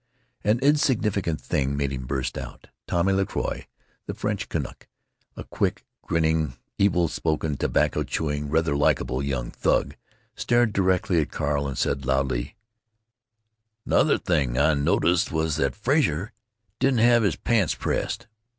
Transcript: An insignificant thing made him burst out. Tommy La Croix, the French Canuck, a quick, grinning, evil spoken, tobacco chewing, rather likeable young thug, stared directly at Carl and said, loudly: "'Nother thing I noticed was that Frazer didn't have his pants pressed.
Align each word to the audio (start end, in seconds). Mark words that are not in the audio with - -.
An 0.43 0.57
insignificant 0.61 1.39
thing 1.39 1.77
made 1.77 1.91
him 1.91 2.07
burst 2.07 2.35
out. 2.35 2.65
Tommy 2.87 3.13
La 3.13 3.23
Croix, 3.23 3.67
the 4.07 4.15
French 4.15 4.49
Canuck, 4.49 4.87
a 5.37 5.43
quick, 5.43 5.85
grinning, 6.01 6.55
evil 6.79 7.07
spoken, 7.07 7.55
tobacco 7.55 8.01
chewing, 8.01 8.49
rather 8.49 8.75
likeable 8.75 9.21
young 9.21 9.51
thug, 9.51 9.95
stared 10.35 10.73
directly 10.73 11.21
at 11.21 11.29
Carl 11.29 11.67
and 11.67 11.77
said, 11.77 12.03
loudly: 12.03 12.55
"'Nother 13.85 14.17
thing 14.17 14.57
I 14.57 14.73
noticed 14.73 15.31
was 15.31 15.57
that 15.57 15.75
Frazer 15.75 16.33
didn't 16.79 17.01
have 17.01 17.21
his 17.21 17.35
pants 17.35 17.75
pressed. 17.75 18.25